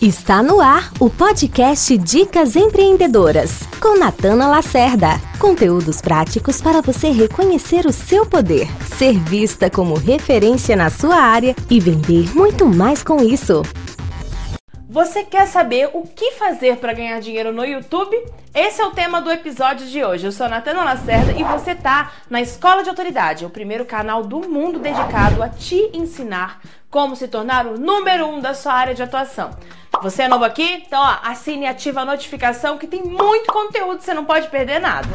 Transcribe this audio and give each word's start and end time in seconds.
Está 0.00 0.42
no 0.42 0.62
ar 0.62 0.90
o 0.98 1.10
podcast 1.10 1.98
Dicas 1.98 2.56
Empreendedoras, 2.56 3.66
com 3.78 3.98
Natana 3.98 4.48
Lacerda. 4.48 5.20
Conteúdos 5.38 6.00
práticos 6.00 6.58
para 6.58 6.80
você 6.80 7.10
reconhecer 7.10 7.84
o 7.84 7.92
seu 7.92 8.24
poder, 8.24 8.66
ser 8.96 9.18
vista 9.18 9.68
como 9.68 9.92
referência 9.92 10.74
na 10.74 10.88
sua 10.88 11.16
área 11.16 11.54
e 11.68 11.78
vender 11.78 12.34
muito 12.34 12.64
mais 12.64 13.02
com 13.02 13.22
isso. 13.22 13.60
Você 14.88 15.22
quer 15.22 15.46
saber 15.46 15.90
o 15.92 16.02
que 16.02 16.32
fazer 16.32 16.78
para 16.78 16.94
ganhar 16.94 17.20
dinheiro 17.20 17.52
no 17.52 17.62
YouTube? 17.62 18.16
Esse 18.54 18.80
é 18.80 18.86
o 18.86 18.92
tema 18.92 19.20
do 19.20 19.30
episódio 19.30 19.86
de 19.86 20.02
hoje. 20.02 20.26
Eu 20.26 20.32
sou 20.32 20.46
a 20.46 20.48
Natana 20.48 20.82
Lacerda 20.82 21.32
e 21.38 21.44
você 21.44 21.74
tá 21.74 22.10
na 22.30 22.40
Escola 22.40 22.82
de 22.82 22.88
Autoridade, 22.88 23.44
o 23.44 23.50
primeiro 23.50 23.84
canal 23.84 24.24
do 24.24 24.40
mundo 24.48 24.78
dedicado 24.78 25.42
a 25.42 25.48
te 25.50 25.90
ensinar 25.92 26.60
como 26.90 27.14
se 27.14 27.28
tornar 27.28 27.66
o 27.66 27.78
número 27.78 28.26
um 28.26 28.40
da 28.40 28.52
sua 28.52 28.72
área 28.72 28.94
de 28.94 29.02
atuação. 29.02 29.50
Você 30.02 30.22
é 30.22 30.28
novo 30.28 30.44
aqui? 30.44 30.82
Então, 30.86 30.98
ó, 30.98 31.18
assine 31.22 31.64
e 31.64 31.66
ativa 31.66 32.00
a 32.00 32.04
notificação 32.06 32.78
que 32.78 32.86
tem 32.86 33.02
muito 33.02 33.52
conteúdo, 33.52 34.00
você 34.00 34.14
não 34.14 34.24
pode 34.24 34.48
perder 34.48 34.80
nada. 34.80 35.08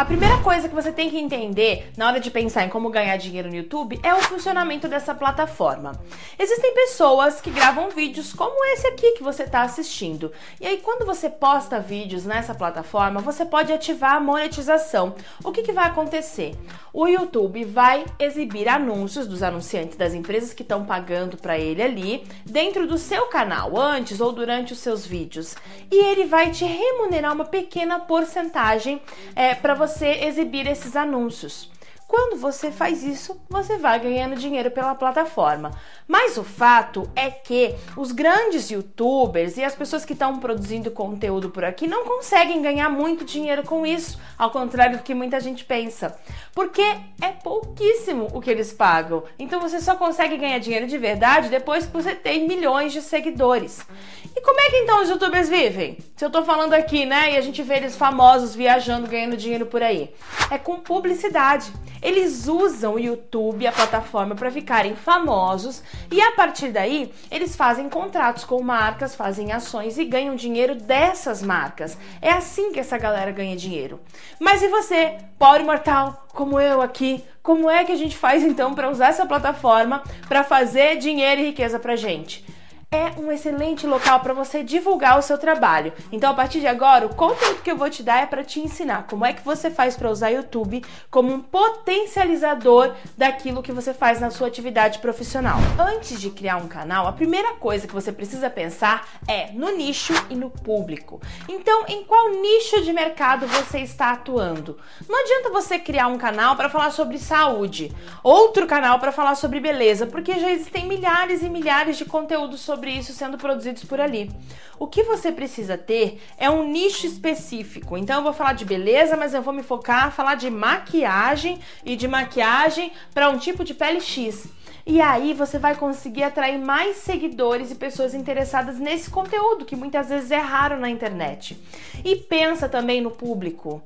A 0.00 0.04
primeira 0.06 0.38
coisa 0.38 0.66
que 0.66 0.74
você 0.74 0.90
tem 0.90 1.10
que 1.10 1.18
entender 1.18 1.92
na 1.94 2.06
hora 2.06 2.18
de 2.18 2.30
pensar 2.30 2.64
em 2.64 2.70
como 2.70 2.88
ganhar 2.88 3.18
dinheiro 3.18 3.50
no 3.50 3.54
YouTube 3.54 4.00
é 4.02 4.14
o 4.14 4.22
funcionamento 4.22 4.88
dessa 4.88 5.14
plataforma. 5.14 5.92
Existem 6.38 6.72
pessoas 6.72 7.38
que 7.38 7.50
gravam 7.50 7.90
vídeos 7.90 8.32
como 8.32 8.64
esse 8.72 8.86
aqui 8.86 9.10
que 9.10 9.22
você 9.22 9.42
está 9.42 9.60
assistindo. 9.60 10.32
E 10.58 10.66
aí, 10.66 10.78
quando 10.78 11.04
você 11.04 11.28
posta 11.28 11.78
vídeos 11.78 12.24
nessa 12.24 12.54
plataforma, 12.54 13.20
você 13.20 13.44
pode 13.44 13.74
ativar 13.74 14.14
a 14.14 14.20
monetização. 14.20 15.14
O 15.44 15.52
que, 15.52 15.62
que 15.62 15.70
vai 15.70 15.88
acontecer? 15.88 16.56
O 16.94 17.06
YouTube 17.06 17.62
vai 17.64 18.06
exibir 18.18 18.70
anúncios 18.70 19.26
dos 19.26 19.42
anunciantes 19.42 19.98
das 19.98 20.14
empresas 20.14 20.54
que 20.54 20.62
estão 20.62 20.86
pagando 20.86 21.36
para 21.36 21.58
ele 21.58 21.82
ali 21.82 22.24
dentro 22.46 22.86
do 22.86 22.96
seu 22.96 23.26
canal, 23.26 23.78
antes 23.78 24.18
ou 24.18 24.32
durante 24.32 24.72
os 24.72 24.78
seus 24.78 25.04
vídeos. 25.04 25.54
E 25.90 25.94
ele 26.06 26.24
vai 26.24 26.50
te 26.50 26.64
remunerar 26.64 27.34
uma 27.34 27.44
pequena 27.44 28.00
porcentagem 28.00 29.02
é, 29.36 29.54
para 29.54 29.74
você 29.74 29.89
você 29.90 30.24
exibir 30.24 30.66
esses 30.66 30.94
anúncios. 30.94 31.68
Quando 32.10 32.40
você 32.40 32.72
faz 32.72 33.04
isso, 33.04 33.40
você 33.48 33.76
vai 33.76 34.00
ganhando 34.00 34.34
dinheiro 34.34 34.68
pela 34.72 34.96
plataforma. 34.96 35.70
Mas 36.08 36.36
o 36.36 36.42
fato 36.42 37.08
é 37.14 37.30
que 37.30 37.76
os 37.96 38.10
grandes 38.10 38.68
youtubers 38.68 39.56
e 39.56 39.62
as 39.62 39.76
pessoas 39.76 40.04
que 40.04 40.12
estão 40.12 40.40
produzindo 40.40 40.90
conteúdo 40.90 41.50
por 41.50 41.64
aqui 41.64 41.86
não 41.86 42.04
conseguem 42.04 42.60
ganhar 42.60 42.88
muito 42.88 43.24
dinheiro 43.24 43.62
com 43.62 43.86
isso, 43.86 44.18
ao 44.36 44.50
contrário 44.50 44.98
do 44.98 45.04
que 45.04 45.14
muita 45.14 45.38
gente 45.38 45.64
pensa. 45.64 46.18
Porque 46.52 46.82
é 46.82 47.28
pouquíssimo 47.44 48.26
o 48.32 48.40
que 48.40 48.50
eles 48.50 48.72
pagam. 48.72 49.22
Então 49.38 49.60
você 49.60 49.80
só 49.80 49.94
consegue 49.94 50.36
ganhar 50.36 50.58
dinheiro 50.58 50.88
de 50.88 50.98
verdade 50.98 51.48
depois 51.48 51.86
que 51.86 51.92
você 51.92 52.16
tem 52.16 52.48
milhões 52.48 52.92
de 52.92 53.02
seguidores. 53.02 53.86
E 54.34 54.40
como 54.40 54.58
é 54.58 54.68
que 54.68 54.76
então 54.78 55.00
os 55.00 55.08
youtubers 55.08 55.48
vivem? 55.48 55.98
Se 56.16 56.24
eu 56.24 56.30
tô 56.30 56.44
falando 56.44 56.72
aqui, 56.72 57.04
né, 57.04 57.34
e 57.34 57.36
a 57.36 57.40
gente 57.40 57.62
vê 57.62 57.76
eles 57.76 57.96
famosos 57.96 58.52
viajando, 58.52 59.06
ganhando 59.06 59.36
dinheiro 59.36 59.66
por 59.66 59.80
aí. 59.80 60.12
É 60.50 60.58
com 60.58 60.80
publicidade. 60.80 61.72
Eles 62.02 62.48
usam 62.48 62.94
o 62.94 62.98
YouTube, 62.98 63.66
a 63.66 63.72
plataforma, 63.72 64.34
para 64.34 64.50
ficarem 64.50 64.96
famosos 64.96 65.82
e 66.10 66.20
a 66.20 66.32
partir 66.32 66.68
daí 66.68 67.12
eles 67.30 67.56
fazem 67.56 67.88
contratos 67.88 68.44
com 68.44 68.62
marcas, 68.62 69.14
fazem 69.14 69.52
ações 69.52 69.98
e 69.98 70.04
ganham 70.04 70.34
dinheiro 70.34 70.74
dessas 70.74 71.42
marcas. 71.42 71.96
É 72.22 72.30
assim 72.30 72.72
que 72.72 72.80
essa 72.80 72.98
galera 72.98 73.30
ganha 73.30 73.56
dinheiro. 73.56 74.00
Mas 74.38 74.62
e 74.62 74.68
você, 74.68 75.18
pobre 75.38 75.62
mortal, 75.62 76.26
como 76.32 76.58
eu 76.58 76.80
aqui, 76.80 77.22
como 77.42 77.68
é 77.68 77.84
que 77.84 77.92
a 77.92 77.96
gente 77.96 78.16
faz 78.16 78.42
então 78.42 78.74
para 78.74 78.90
usar 78.90 79.08
essa 79.08 79.26
plataforma 79.26 80.02
para 80.28 80.44
fazer 80.44 80.96
dinheiro 80.98 81.40
e 81.40 81.46
riqueza 81.46 81.78
pra 81.78 81.96
gente? 81.96 82.44
É 82.92 83.12
um 83.20 83.30
excelente 83.30 83.86
local 83.86 84.18
para 84.18 84.34
você 84.34 84.64
divulgar 84.64 85.16
o 85.16 85.22
seu 85.22 85.38
trabalho. 85.38 85.92
Então, 86.10 86.28
a 86.28 86.34
partir 86.34 86.58
de 86.58 86.66
agora, 86.66 87.06
o 87.06 87.14
conteúdo 87.14 87.62
que 87.62 87.70
eu 87.70 87.76
vou 87.76 87.88
te 87.88 88.02
dar 88.02 88.20
é 88.20 88.26
para 88.26 88.42
te 88.42 88.58
ensinar 88.58 89.06
como 89.08 89.24
é 89.24 89.32
que 89.32 89.44
você 89.44 89.70
faz 89.70 89.96
para 89.96 90.10
usar 90.10 90.32
o 90.32 90.34
YouTube 90.34 90.84
como 91.08 91.32
um 91.32 91.40
potencializador 91.40 92.92
daquilo 93.16 93.62
que 93.62 93.70
você 93.70 93.94
faz 93.94 94.20
na 94.20 94.30
sua 94.30 94.48
atividade 94.48 94.98
profissional. 94.98 95.58
Antes 95.78 96.20
de 96.20 96.30
criar 96.30 96.56
um 96.56 96.66
canal, 96.66 97.06
a 97.06 97.12
primeira 97.12 97.54
coisa 97.54 97.86
que 97.86 97.94
você 97.94 98.10
precisa 98.10 98.50
pensar 98.50 99.08
é 99.28 99.52
no 99.52 99.70
nicho 99.70 100.12
e 100.28 100.34
no 100.34 100.50
público. 100.50 101.20
Então, 101.48 101.84
em 101.86 102.02
qual 102.02 102.30
nicho 102.30 102.82
de 102.82 102.92
mercado 102.92 103.46
você 103.46 103.78
está 103.78 104.10
atuando? 104.10 104.76
Não 105.08 105.20
adianta 105.22 105.50
você 105.50 105.78
criar 105.78 106.08
um 106.08 106.18
canal 106.18 106.56
para 106.56 106.68
falar 106.68 106.90
sobre 106.90 107.18
saúde, 107.18 107.94
outro 108.24 108.66
canal 108.66 108.98
para 108.98 109.12
falar 109.12 109.36
sobre 109.36 109.60
beleza, 109.60 110.08
porque 110.08 110.40
já 110.40 110.50
existem 110.50 110.88
milhares 110.88 111.40
e 111.44 111.48
milhares 111.48 111.96
de 111.96 112.04
conteúdos 112.04 112.60
sobre 112.60 112.79
sobre 112.80 112.92
isso 112.92 113.12
sendo 113.12 113.36
produzidos 113.36 113.84
por 113.84 114.00
ali. 114.00 114.30
O 114.78 114.86
que 114.86 115.02
você 115.02 115.30
precisa 115.30 115.76
ter 115.76 116.18
é 116.38 116.48
um 116.48 116.66
nicho 116.66 117.06
específico. 117.06 117.94
Então 117.98 118.16
eu 118.16 118.22
vou 118.22 118.32
falar 118.32 118.54
de 118.54 118.64
beleza, 118.64 119.18
mas 119.18 119.34
eu 119.34 119.42
vou 119.42 119.52
me 119.52 119.62
focar 119.62 120.06
a 120.06 120.10
falar 120.10 120.36
de 120.36 120.48
maquiagem 120.48 121.60
e 121.84 121.94
de 121.94 122.08
maquiagem 122.08 122.90
para 123.12 123.28
um 123.28 123.36
tipo 123.36 123.62
de 123.62 123.74
pele 123.74 124.00
X. 124.00 124.48
E 124.86 124.98
aí 124.98 125.34
você 125.34 125.58
vai 125.58 125.76
conseguir 125.76 126.22
atrair 126.22 126.58
mais 126.58 126.96
seguidores 126.96 127.70
e 127.70 127.74
pessoas 127.74 128.14
interessadas 128.14 128.78
nesse 128.78 129.10
conteúdo 129.10 129.66
que 129.66 129.76
muitas 129.76 130.08
vezes 130.08 130.30
é 130.30 130.38
raro 130.38 130.80
na 130.80 130.88
internet. 130.88 131.62
E 132.02 132.16
pensa 132.16 132.66
também 132.66 133.02
no 133.02 133.10
público. 133.10 133.82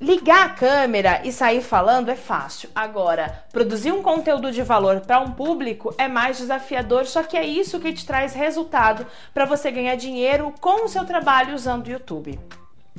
Ligar 0.00 0.46
a 0.46 0.48
câmera 0.48 1.20
e 1.24 1.30
sair 1.30 1.60
falando 1.60 2.08
é 2.08 2.16
fácil. 2.16 2.70
Agora, 2.74 3.44
produzir 3.52 3.92
um 3.92 4.02
conteúdo 4.02 4.50
de 4.50 4.62
valor 4.62 5.00
para 5.00 5.20
um 5.20 5.32
público 5.32 5.94
é 5.98 6.08
mais 6.08 6.38
desafiador, 6.38 7.04
só 7.04 7.22
que 7.22 7.36
é 7.36 7.44
isso 7.44 7.78
que 7.78 7.92
te 7.92 8.06
traz 8.06 8.32
resultado 8.32 9.06
para 9.34 9.44
você 9.44 9.70
ganhar 9.70 9.96
dinheiro 9.96 10.54
com 10.58 10.86
o 10.86 10.88
seu 10.88 11.04
trabalho 11.04 11.54
usando 11.54 11.86
o 11.86 11.90
YouTube. 11.90 12.40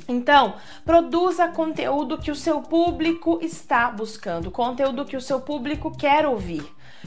Então, 0.06 0.54
produza 0.84 1.48
conteúdo 1.48 2.18
que 2.18 2.30
o 2.30 2.36
seu 2.36 2.60
público 2.60 3.40
está 3.42 3.90
buscando, 3.90 4.48
conteúdo 4.48 5.04
que 5.04 5.16
o 5.16 5.20
seu 5.20 5.40
público 5.40 5.90
quer 5.90 6.24
ouvir. 6.24 6.64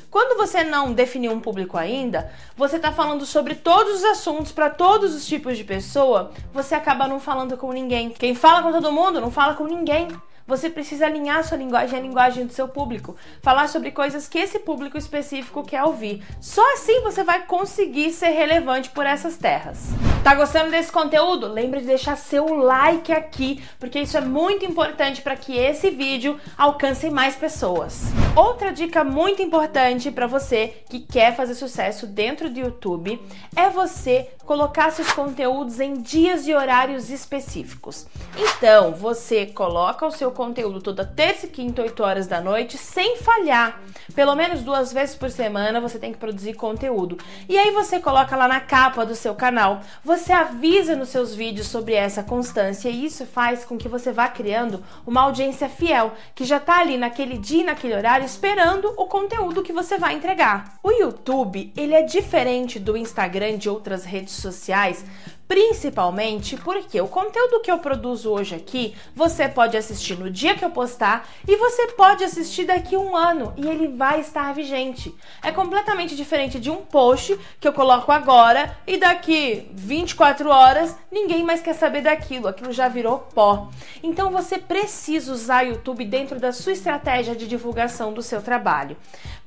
Quando 0.09 0.37
você 0.37 0.63
não 0.63 0.93
definiu 0.93 1.31
um 1.31 1.39
público 1.39 1.77
ainda, 1.77 2.31
você 2.55 2.77
está 2.77 2.91
falando 2.91 3.25
sobre 3.25 3.55
todos 3.55 3.95
os 3.95 4.03
assuntos 4.03 4.51
para 4.51 4.69
todos 4.69 5.13
os 5.13 5.25
tipos 5.25 5.57
de 5.57 5.63
pessoa, 5.63 6.31
você 6.53 6.75
acaba 6.75 7.07
não 7.07 7.19
falando 7.19 7.57
com 7.57 7.71
ninguém. 7.71 8.09
Quem 8.09 8.35
fala 8.35 8.61
com 8.61 8.71
todo 8.71 8.91
mundo 8.91 9.21
não 9.21 9.31
fala 9.31 9.55
com 9.55 9.65
ninguém. 9.65 10.07
Você 10.47 10.69
precisa 10.69 11.07
alinhar 11.07 11.43
sua 11.43 11.57
linguagem 11.57 11.97
à 11.97 12.01
linguagem 12.01 12.45
do 12.45 12.53
seu 12.53 12.67
público, 12.67 13.15
falar 13.41 13.67
sobre 13.67 13.89
coisas 13.89 14.27
que 14.27 14.37
esse 14.37 14.59
público 14.59 14.95
específico 14.95 15.63
quer 15.63 15.83
ouvir. 15.83 16.23
Só 16.39 16.61
assim 16.73 17.01
você 17.01 17.23
vai 17.23 17.45
conseguir 17.47 18.11
ser 18.11 18.29
relevante 18.29 18.89
por 18.91 19.07
essas 19.07 19.37
terras. 19.37 19.89
Tá 20.25 20.33
gostando 20.33 20.71
desse 20.71 20.91
conteúdo? 20.91 21.45
Lembre 21.47 21.81
de 21.81 21.85
deixar 21.85 22.15
seu 22.15 22.47
like 22.55 23.11
aqui, 23.11 23.63
porque 23.79 23.99
isso 23.99 24.17
é 24.17 24.21
muito 24.21 24.65
importante 24.65 25.21
para 25.21 25.35
que 25.35 25.55
esse 25.55 25.91
vídeo 25.91 26.39
alcance 26.57 27.11
mais 27.11 27.35
pessoas. 27.35 28.05
Outra 28.35 28.73
dica 28.73 29.03
muito 29.03 29.43
importante 29.43 30.09
para 30.09 30.25
você 30.25 30.73
que 30.89 30.99
quer 30.99 31.35
fazer 31.35 31.53
sucesso 31.53 32.07
dentro 32.07 32.49
do 32.49 32.59
YouTube 32.59 33.21
é 33.55 33.69
você 33.69 34.31
colocar 34.45 34.91
seus 34.91 35.11
conteúdos 35.11 35.79
em 35.79 36.01
dias 36.01 36.47
e 36.47 36.53
horários 36.53 37.09
específicos. 37.09 38.07
Então, 38.37 38.93
você 38.93 39.45
coloca 39.45 40.05
o 40.05 40.11
seu 40.11 40.31
conteúdo 40.31 40.81
toda 40.81 41.05
terça 41.05 41.45
e 41.45 41.49
quinta, 41.49 41.81
8 41.81 42.03
horas 42.03 42.27
da 42.27 42.41
noite, 42.41 42.77
sem 42.77 43.17
falhar. 43.17 43.79
Pelo 44.13 44.35
menos 44.35 44.61
duas 44.61 44.91
vezes 44.93 45.15
por 45.15 45.31
semana 45.31 45.81
você 45.81 45.97
tem 45.97 46.11
que 46.11 46.17
produzir 46.17 46.53
conteúdo. 46.53 47.17
E 47.47 47.57
aí 47.57 47.71
você 47.71 47.99
coloca 47.99 48.35
lá 48.35 48.47
na 48.47 48.59
capa 48.59 49.05
do 49.05 49.15
seu 49.15 49.33
canal, 49.33 49.81
você 50.03 50.14
avisa 50.31 50.95
nos 50.95 51.09
seus 51.09 51.33
vídeos 51.33 51.67
sobre 51.67 51.93
essa 51.93 52.23
constância 52.23 52.89
e 52.89 53.05
isso 53.05 53.25
faz 53.25 53.65
com 53.65 53.77
que 53.77 53.89
você 53.89 54.11
vá 54.11 54.27
criando 54.27 54.83
uma 55.05 55.21
audiência 55.21 55.69
fiel, 55.69 56.13
que 56.33 56.45
já 56.45 56.59
tá 56.59 56.79
ali 56.79 56.97
naquele 56.97 57.37
dia 57.37 57.63
naquele 57.63 57.95
horário 57.95 58.25
esperando 58.25 58.93
o 58.97 59.05
conteúdo 59.05 59.63
que 59.63 59.73
você 59.73 59.97
vai 59.97 60.15
entregar. 60.15 60.77
O 60.83 60.91
YouTube, 60.91 61.71
ele 61.75 61.93
é 61.93 62.01
diferente 62.01 62.79
do 62.79 62.95
Instagram 62.95 63.57
de 63.57 63.69
outras 63.69 64.05
redes 64.05 64.33
sociais, 64.33 65.03
Principalmente 65.47 66.57
porque 66.57 66.99
o 66.99 67.07
conteúdo 67.07 67.59
que 67.61 67.69
eu 67.69 67.77
produzo 67.77 68.31
hoje 68.31 68.55
aqui, 68.55 68.95
você 69.15 69.47
pode 69.47 69.77
assistir 69.77 70.17
no 70.17 70.29
dia 70.29 70.55
que 70.55 70.65
eu 70.65 70.71
postar 70.71 71.29
e 71.47 71.55
você 71.55 71.87
pode 71.89 72.23
assistir 72.23 72.65
daqui 72.65 72.97
um 72.97 73.15
ano 73.15 73.53
e 73.55 73.67
ele 73.67 73.87
vai 73.87 74.21
estar 74.21 74.51
vigente. 74.55 75.13
É 75.43 75.51
completamente 75.51 76.15
diferente 76.15 76.59
de 76.59 76.71
um 76.71 76.77
post 76.77 77.39
que 77.59 77.67
eu 77.67 77.73
coloco 77.73 78.11
agora 78.11 78.75
e 78.87 78.97
daqui 78.97 79.69
24 79.73 80.49
horas 80.49 80.95
ninguém 81.11 81.43
mais 81.43 81.61
quer 81.61 81.73
saber 81.73 82.01
daquilo, 82.01 82.47
aquilo 82.47 82.73
já 82.73 82.87
virou 82.87 83.19
pó. 83.19 83.69
Então 84.01 84.31
você 84.31 84.57
precisa 84.57 85.31
usar 85.31 85.63
o 85.63 85.69
YouTube 85.69 86.05
dentro 86.05 86.39
da 86.39 86.51
sua 86.51 86.71
estratégia 86.71 87.35
de 87.35 87.47
divulgação 87.47 88.11
do 88.11 88.23
seu 88.23 88.41
trabalho. 88.41 88.97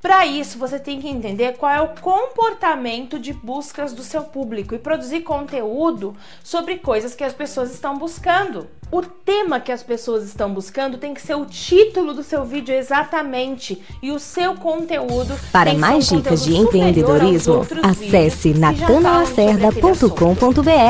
Para 0.01 0.25
isso, 0.25 0.59
você 0.59 0.79
tem 0.79 1.01
que 1.01 1.09
entender 1.09 1.57
qual 1.57 1.73
é 1.73 1.81
o 1.81 2.01
comportamento 2.01 3.19
de 3.19 3.33
buscas 3.33 3.93
do 3.93 4.05
seu 4.05 4.23
público 4.23 4.73
e 4.73 4.79
produzir 4.79 5.23
conteúdo 5.23 5.88
conteúdo 5.89 6.15
sobre 6.43 6.77
coisas 6.79 7.15
que 7.15 7.25
as 7.25 7.33
pessoas 7.33 7.73
estão 7.73 7.97
buscando. 7.97 8.67
O 8.91 9.03
tema 9.03 9.61
que 9.61 9.71
as 9.71 9.83
pessoas 9.83 10.25
estão 10.25 10.51
buscando 10.55 10.97
tem 10.97 11.13
que 11.13 11.21
ser 11.21 11.35
o 11.35 11.45
título 11.45 12.15
do 12.15 12.23
seu 12.23 12.43
vídeo 12.43 12.75
exatamente 12.75 13.83
e 14.03 14.11
o 14.11 14.19
seu 14.19 14.55
conteúdo. 14.55 15.39
Para 15.53 15.75
mais 15.75 16.11
um 16.11 16.17
dicas 16.17 16.43
de 16.43 16.57
empreendedorismo, 16.57 17.67
acesse 17.83 18.55
natanalacerda.com.br 18.55 20.11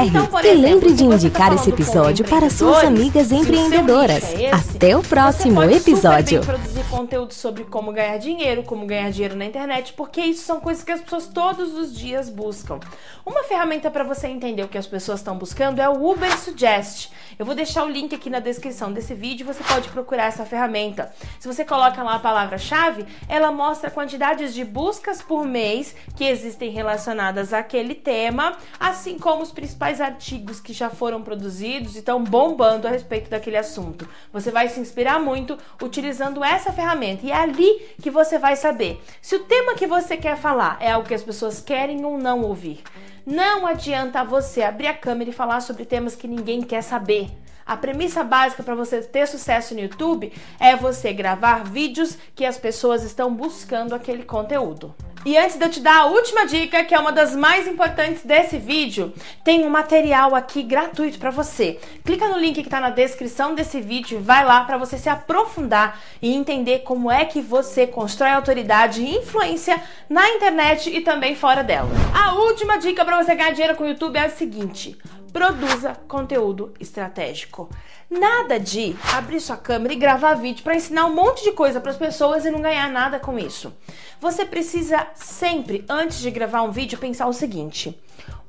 então, 0.06 0.28
e 0.44 0.54
lembre 0.54 0.92
de 0.92 1.02
indicar 1.04 1.52
esse 1.52 1.70
episódio 1.70 2.24
para 2.24 2.48
suas 2.48 2.84
amigas 2.84 3.32
empreendedoras. 3.32 4.32
É 4.32 4.44
esse, 4.44 4.76
Até 4.76 4.96
o 4.96 5.02
próximo 5.02 5.60
episódio. 5.64 6.40
Conteúdo 6.88 7.32
sobre 7.32 7.64
como 7.64 7.92
ganhar 7.92 8.18
dinheiro, 8.18 8.62
como 8.62 8.86
ganhar 8.86 9.10
dinheiro 9.10 9.36
na 9.36 9.44
internet, 9.44 9.92
porque 9.92 10.20
isso 10.20 10.44
são 10.44 10.60
coisas 10.60 10.82
que 10.82 10.90
as 10.90 11.00
pessoas 11.00 11.26
todos 11.26 11.74
os 11.74 11.96
dias 11.96 12.30
buscam. 12.30 12.80
Uma 13.24 13.44
ferramenta 13.44 13.90
para 13.90 14.04
você 14.04 14.26
entender 14.26 14.62
o 14.62 14.68
que 14.68 14.78
as 14.78 14.86
pessoas 14.86 15.20
estão 15.20 15.36
buscando 15.36 15.80
é 15.80 15.88
o 15.88 16.10
Uber 16.10 16.36
Suggest. 16.38 17.10
Eu 17.38 17.44
vou 17.44 17.54
deixar 17.54 17.84
o 17.84 17.88
link 17.88 18.14
aqui 18.14 18.30
na 18.30 18.40
descrição 18.40 18.92
desse 18.92 19.14
vídeo, 19.14 19.46
você 19.46 19.62
pode 19.62 19.88
procurar 19.90 20.24
essa 20.24 20.46
ferramenta. 20.46 21.12
Se 21.38 21.46
você 21.46 21.64
coloca 21.64 22.02
lá 22.02 22.14
a 22.14 22.18
palavra-chave, 22.18 23.06
ela 23.28 23.52
mostra 23.52 23.90
quantidades 23.90 24.54
de 24.54 24.64
buscas 24.64 25.20
por 25.20 25.44
mês 25.44 25.94
que 26.16 26.24
existem 26.24 26.70
relacionadas 26.70 27.52
àquele 27.52 27.94
tema, 27.94 28.56
assim 28.80 29.18
como 29.18 29.42
os 29.42 29.52
principais 29.52 30.00
artigos 30.00 30.58
que 30.58 30.72
já 30.72 30.88
foram 30.88 31.22
produzidos 31.22 31.94
e 31.94 31.98
estão 31.98 32.24
bombando 32.24 32.88
a 32.88 32.90
respeito 32.90 33.28
daquele 33.28 33.56
assunto. 33.56 34.08
Você 34.32 34.50
vai 34.50 34.68
se 34.68 34.80
inspirar 34.80 35.20
muito 35.20 35.58
utilizando 35.82 36.42
essa 36.42 36.72
ferramenta 36.78 37.26
e 37.26 37.32
é 37.32 37.34
ali 37.34 37.82
que 38.00 38.08
você 38.08 38.38
vai 38.38 38.54
saber 38.54 39.02
se 39.20 39.34
o 39.34 39.40
tema 39.40 39.74
que 39.74 39.84
você 39.84 40.16
quer 40.16 40.36
falar 40.36 40.76
é 40.78 40.92
algo 40.92 41.08
que 41.08 41.14
as 41.14 41.24
pessoas 41.24 41.60
querem 41.60 42.04
ou 42.04 42.16
não 42.16 42.42
ouvir. 42.42 42.84
Não 43.26 43.66
adianta 43.66 44.22
você 44.22 44.62
abrir 44.62 44.86
a 44.86 44.94
câmera 44.94 45.30
e 45.30 45.32
falar 45.32 45.60
sobre 45.60 45.84
temas 45.84 46.14
que 46.14 46.28
ninguém 46.28 46.62
quer 46.62 46.82
saber. 46.82 47.30
A 47.66 47.76
premissa 47.76 48.22
básica 48.22 48.62
para 48.62 48.76
você 48.76 49.02
ter 49.02 49.26
sucesso 49.26 49.74
no 49.74 49.80
YouTube 49.80 50.32
é 50.60 50.76
você 50.76 51.12
gravar 51.12 51.64
vídeos 51.64 52.16
que 52.34 52.44
as 52.44 52.56
pessoas 52.56 53.02
estão 53.02 53.34
buscando 53.34 53.92
aquele 53.92 54.22
conteúdo. 54.22 54.94
E 55.24 55.36
antes 55.36 55.56
de 55.56 55.64
eu 55.64 55.70
te 55.70 55.80
dar 55.80 56.02
a 56.02 56.06
última 56.06 56.46
dica, 56.46 56.84
que 56.84 56.94
é 56.94 56.98
uma 56.98 57.10
das 57.10 57.34
mais 57.34 57.66
importantes 57.66 58.24
desse 58.24 58.56
vídeo, 58.56 59.12
tem 59.42 59.66
um 59.66 59.70
material 59.70 60.34
aqui 60.34 60.62
gratuito 60.62 61.18
para 61.18 61.30
você. 61.30 61.80
Clica 62.04 62.28
no 62.28 62.38
link 62.38 62.54
que 62.54 62.60
está 62.60 62.80
na 62.80 62.90
descrição 62.90 63.54
desse 63.54 63.80
vídeo 63.80 64.20
vai 64.20 64.44
lá 64.44 64.64
para 64.64 64.78
você 64.78 64.96
se 64.96 65.08
aprofundar 65.08 66.00
e 66.22 66.32
entender 66.32 66.80
como 66.80 67.10
é 67.10 67.24
que 67.24 67.40
você 67.40 67.86
constrói 67.86 68.30
autoridade 68.30 69.02
e 69.02 69.16
influência 69.16 69.82
na 70.08 70.28
internet 70.30 70.88
e 70.88 71.00
também 71.00 71.34
fora 71.34 71.64
dela. 71.64 71.90
A 72.14 72.34
última 72.34 72.78
dica 72.78 73.04
para 73.04 73.22
você 73.22 73.34
ganhar 73.34 73.50
dinheiro 73.50 73.76
com 73.76 73.84
o 73.84 73.88
YouTube 73.88 74.16
é 74.16 74.24
a 74.24 74.30
seguinte: 74.30 74.96
produza 75.32 75.96
conteúdo 76.06 76.72
estratégico. 76.80 77.68
Nada 78.10 78.58
de 78.58 78.96
abrir 79.12 79.38
sua 79.38 79.56
câmera 79.56 79.92
e 79.92 79.96
gravar 79.96 80.34
vídeo 80.34 80.64
para 80.64 80.74
ensinar 80.74 81.04
um 81.04 81.14
monte 81.14 81.44
de 81.44 81.52
coisa 81.52 81.78
para 81.78 81.90
as 81.90 81.96
pessoas 81.98 82.44
e 82.44 82.50
não 82.50 82.62
ganhar 82.62 82.88
nada 82.88 83.20
com 83.20 83.38
isso. 83.38 83.72
Você 84.20 84.44
precisa 84.44 85.06
sempre, 85.14 85.84
antes 85.88 86.18
de 86.18 86.30
gravar 86.30 86.62
um 86.62 86.72
vídeo, 86.72 86.98
pensar 86.98 87.26
o 87.26 87.32
seguinte: 87.32 87.96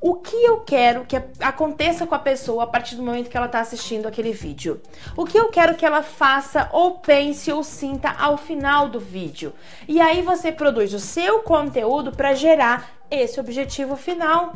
o 0.00 0.16
que 0.16 0.34
eu 0.36 0.60
quero 0.60 1.04
que 1.04 1.16
aconteça 1.40 2.06
com 2.06 2.14
a 2.14 2.18
pessoa 2.18 2.64
a 2.64 2.66
partir 2.66 2.96
do 2.96 3.02
momento 3.02 3.30
que 3.30 3.36
ela 3.36 3.46
está 3.46 3.60
assistindo 3.60 4.08
aquele 4.08 4.32
vídeo? 4.32 4.80
O 5.16 5.24
que 5.24 5.38
eu 5.38 5.48
quero 5.48 5.76
que 5.76 5.86
ela 5.86 6.02
faça 6.02 6.68
ou 6.72 6.98
pense 6.98 7.52
ou 7.52 7.62
sinta 7.62 8.10
ao 8.18 8.36
final 8.36 8.88
do 8.88 8.98
vídeo? 8.98 9.52
E 9.86 10.00
aí 10.00 10.22
você 10.22 10.50
produz 10.50 10.92
o 10.92 10.98
seu 10.98 11.40
conteúdo 11.40 12.12
para 12.12 12.34
gerar 12.34 12.90
esse 13.10 13.38
objetivo 13.38 13.94
final. 13.94 14.52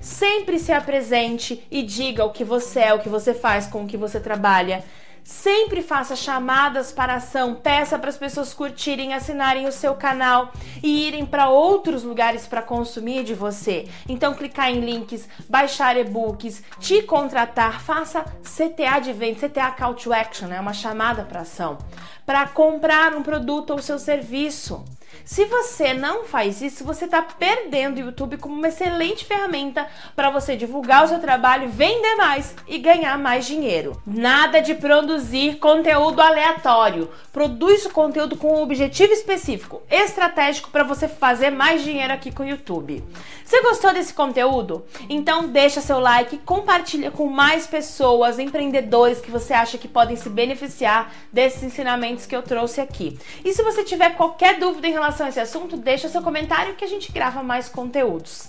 Sempre 0.00 0.58
se 0.58 0.72
apresente 0.72 1.64
e 1.70 1.82
diga 1.82 2.24
o 2.24 2.30
que 2.30 2.44
você 2.44 2.80
é, 2.80 2.94
o 2.94 3.00
que 3.00 3.08
você 3.08 3.34
faz, 3.34 3.66
com 3.66 3.84
o 3.84 3.86
que 3.86 3.96
você 3.96 4.18
trabalha. 4.18 4.82
Sempre 5.26 5.82
faça 5.82 6.14
chamadas 6.14 6.92
para 6.92 7.16
ação, 7.16 7.56
peça 7.56 7.98
para 7.98 8.08
as 8.08 8.16
pessoas 8.16 8.54
curtirem, 8.54 9.12
assinarem 9.12 9.66
o 9.66 9.72
seu 9.72 9.92
canal 9.96 10.52
e 10.80 11.08
irem 11.08 11.26
para 11.26 11.48
outros 11.48 12.04
lugares 12.04 12.46
para 12.46 12.62
consumir 12.62 13.24
de 13.24 13.34
você. 13.34 13.88
Então, 14.08 14.34
clicar 14.34 14.70
em 14.70 14.78
links, 14.78 15.28
baixar 15.48 15.96
e-books, 15.96 16.62
te 16.78 17.02
contratar, 17.02 17.80
faça 17.80 18.22
CTA 18.44 19.00
de 19.00 19.12
venda, 19.12 19.48
CTA 19.48 19.72
Call 19.72 19.94
to 19.94 20.12
Action, 20.12 20.46
é 20.46 20.50
né? 20.50 20.60
uma 20.60 20.72
chamada 20.72 21.24
para 21.24 21.40
ação, 21.40 21.76
para 22.24 22.46
comprar 22.46 23.12
um 23.12 23.22
produto 23.24 23.70
ou 23.70 23.82
seu 23.82 23.98
serviço. 23.98 24.84
Se 25.24 25.44
você 25.46 25.92
não 25.94 26.24
faz 26.24 26.60
isso, 26.62 26.84
você 26.84 27.04
está 27.04 27.22
perdendo 27.22 27.98
o 27.98 28.06
YouTube 28.06 28.36
como 28.38 28.54
uma 28.54 28.68
excelente 28.68 29.24
ferramenta 29.24 29.86
para 30.14 30.30
você 30.30 30.56
divulgar 30.56 31.04
o 31.04 31.08
seu 31.08 31.18
trabalho, 31.18 31.68
vender 31.68 32.16
mais 32.16 32.54
e 32.66 32.78
ganhar 32.78 33.18
mais 33.18 33.46
dinheiro. 33.46 34.00
Nada 34.06 34.60
de 34.60 34.74
produzir 34.74 35.58
conteúdo 35.58 36.20
aleatório. 36.20 37.10
Produz 37.32 37.86
o 37.86 37.90
conteúdo 37.90 38.36
com 38.36 38.54
um 38.54 38.62
objetivo 38.62 39.12
específico, 39.12 39.82
estratégico 39.90 40.70
para 40.70 40.84
você 40.84 41.08
fazer 41.08 41.50
mais 41.50 41.82
dinheiro 41.82 42.12
aqui 42.12 42.30
com 42.30 42.42
o 42.42 42.48
YouTube. 42.48 43.04
Você 43.44 43.62
gostou 43.62 43.92
desse 43.92 44.12
conteúdo? 44.12 44.84
Então 45.08 45.48
deixa 45.48 45.80
seu 45.80 46.00
like, 46.00 46.38
compartilha 46.38 47.12
com 47.12 47.26
mais 47.26 47.64
pessoas, 47.64 48.40
empreendedores 48.40 49.20
que 49.20 49.30
você 49.30 49.54
acha 49.54 49.78
que 49.78 49.86
podem 49.86 50.16
se 50.16 50.28
beneficiar 50.28 51.12
desses 51.32 51.62
ensinamentos 51.62 52.26
que 52.26 52.34
eu 52.34 52.42
trouxe 52.42 52.80
aqui. 52.80 53.16
E 53.44 53.52
se 53.52 53.62
você 53.62 53.84
tiver 53.84 54.16
qualquer 54.16 54.58
dúvida 54.58 54.88
em 54.88 54.92
relação 55.06 55.26
a 55.26 55.28
esse 55.28 55.40
assunto, 55.40 55.76
deixa 55.76 56.08
seu 56.08 56.20
comentário 56.20 56.74
que 56.74 56.84
a 56.84 56.88
gente 56.88 57.12
grava 57.12 57.42
mais 57.42 57.68
conteúdos. 57.68 58.48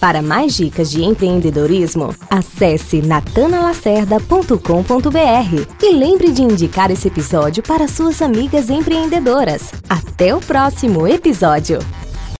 Para 0.00 0.20
mais 0.20 0.56
dicas 0.56 0.90
de 0.90 1.04
empreendedorismo, 1.04 2.12
acesse 2.28 3.00
natanalacerda.com.br 3.00 5.78
e 5.80 5.92
lembre 5.92 6.32
de 6.32 6.42
indicar 6.42 6.90
esse 6.90 7.06
episódio 7.06 7.62
para 7.62 7.86
suas 7.86 8.20
amigas 8.20 8.68
empreendedoras. 8.68 9.70
Até 9.88 10.34
o 10.34 10.40
próximo 10.40 11.06
episódio! 11.06 11.78